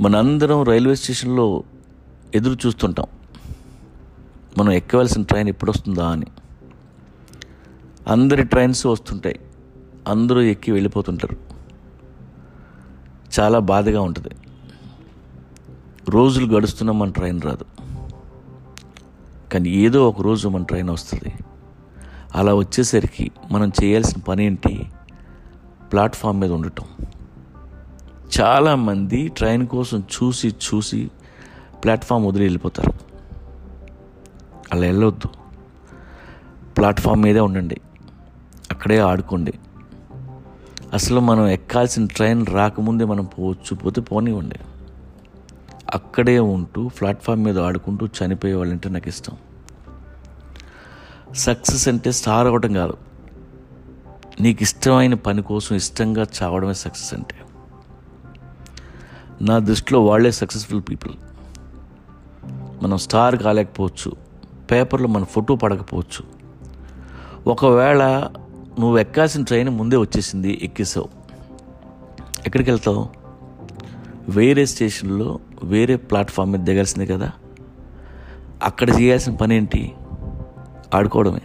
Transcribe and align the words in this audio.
మనందరం 0.00 0.62
రైల్వే 0.62 0.94
స్టేషన్లో 0.94 1.62
ఎదురు 2.34 2.66
చూస్తుంటాం. 2.66 3.06
మనం 4.58 4.72
ఎక్కవలసిన 4.72 5.22
ట్రైన్ 5.22 5.48
ఎప్పుడు 5.48 5.70
వస్తుందా 5.70 6.08
అని. 6.08 6.26
అందరి 8.08 8.44
ట్రైన్స్ 8.44 8.86
వస్తుంటాయి. 8.86 9.40
అందరూ 10.08 10.40
ఎక్కి 10.40 10.72
వెళ్ళిపోతుంటారు. 10.72 11.36
చాలా 13.40 13.58
బాధగా 13.58 14.00
ఉంటుంది. 14.00 14.28
రోజులు 16.08 16.56
గడుస్తున్నా 16.56 16.92
మన 16.92 17.10
ట్రైన్ 17.10 17.42
రాదు. 17.42 17.64
కానీ 19.52 19.70
ఏదో 19.70 20.08
ఒక 20.08 20.20
రోజు 20.20 20.48
మన 20.48 20.62
ట్రైన్ 20.62 20.90
వస్తుంది. 20.90 21.32
అలా 22.34 22.54
వచ్చేసరికి 22.54 23.30
మనం 23.52 23.72
చేయాల్సిన 23.84 24.20
పని 24.20 24.44
ఏంటి 24.44 24.90
ప్లాట్ఫామ్ 25.92 26.40
మీద 26.40 26.52
ఉండటం. 26.52 26.84
చాలామంది 28.40 29.28
ట్రైన్ 29.28 29.66
కోసం 29.66 29.98
చూసి 29.98 30.48
చూసి 30.48 31.10
ప్లాట్ఫామ్ 31.84 32.26
వదిలి 32.26 32.44
వెళ్ళిపోతారు. 32.44 32.92
అలా 34.72 34.80
వెళ్ళొద్దు. 34.80 35.28
ప్లాట్ఫామ్ 36.76 37.22
మీదే 37.22 37.40
ఉండండి. 37.40 37.80
అక్కడే 38.70 38.98
ఆడుకోండి. 38.98 39.52
అసలు 40.92 41.20
మనం 41.20 41.48
ఎక్కాల్సిన 41.48 42.06
ట్రైన్ 42.06 42.46
రాకముందే 42.46 43.04
మనం 43.04 43.24
పోవచ్చు 43.24 43.74
పోతే 43.74 44.00
పోనివ్వండి. 44.00 44.56
అక్కడే 45.94 46.38
ఉంటూ 46.38 46.88
ప్లాట్ఫామ్ 46.88 47.44
మీద 47.44 47.58
ఆడుకుంటూ 47.58 48.06
చనిపోయే 48.06 48.54
వాళ్ళంటే 48.54 48.88
నాకు 48.88 49.08
ఇష్టం. 49.08 49.36
సక్సెస్ 51.34 51.88
అంటే 51.88 52.12
స్టార్ 52.12 52.46
అవ్వడం 52.46 52.72
కాదు. 52.72 52.96
నీకు 54.40 54.62
ఇష్టమైన 54.62 55.14
పని 55.14 55.42
కోసం 55.42 55.76
ఇష్టంగా 55.76 56.26
చావడమే 56.42 56.74
సక్సెస్ 56.74 57.14
అంటే. 57.14 57.34
నా 59.44 59.58
దృష్టిలో 59.58 60.04
వాళ్ళే 60.04 60.32
సక్సెస్ఫుల్ 60.32 60.82
పీపుల్ 60.90 61.12
మనం 62.82 62.98
స్టార్ 62.98 63.36
కాలేకపోవచ్చు. 63.36 64.12
పేపర్లో 64.70 65.08
మన 65.08 65.24
ఫోటో 65.24 65.56
పడకపోవచ్చు. 65.56 66.24
ఒకవేళ 67.46 68.30
నువ్వు 68.80 68.98
ఎక్కాల్సిన 68.98 69.44
ట్రైన్ 69.44 69.68
ముందే 69.68 69.96
వచ్చేసింది 69.96 70.60
ఎక్కేసావు 70.62 71.08
ఎక్కడికి 72.46 72.70
వెళ్తావు? 72.70 73.08
వేరే 74.28 74.66
స్టేషన్లో 74.66 75.38
వేరే 75.64 75.96
ప్లాట్ఫామ్ 75.96 76.52
మీద 76.52 76.60
దిగాల్సిందే 76.60 77.06
కదా. 77.06 77.32
అక్కడ 78.62 78.90
చేయాల్సిన 78.90 79.34
పని 79.34 79.56
ఏంటి 79.56 79.92
ఆడుకోవడమే. 80.94 81.40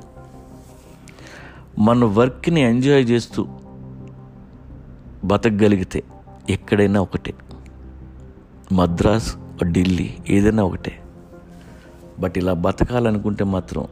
మన 1.80 2.06
వర్క్ని 2.06 2.62
ఎంజాయ్ 2.62 3.10
చేస్తూ 3.10 3.48
బతకగలిగితే 5.24 6.04
ఎక్కడైనా 6.50 7.02
ఒకటే. 7.02 7.34
మద్రాస్ 8.72 9.36
ఢిల్లీ 9.64 10.18
ఏదైనా 10.30 10.64
ఒకటే. 10.64 11.02
బట్ 12.20 12.38
ఇలా 12.38 12.54
బతకాలనుకుంటే 12.54 13.44
మాత్రం 13.44 13.88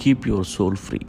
కీప్ 0.00 0.28
యువర్ 0.28 0.46
సోల్ 0.46 0.76
ఫ్రీ 0.76 1.00